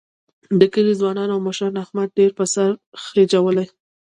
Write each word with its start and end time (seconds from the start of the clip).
د 0.59 0.61
کلي 0.73 0.93
ځوانانو 0.99 1.33
او 1.35 1.43
مشرانو 1.47 1.83
احمد 1.85 2.07
ډېر 2.19 2.31
په 2.37 2.45
سر 2.53 2.69
خېجولی. 3.03 3.67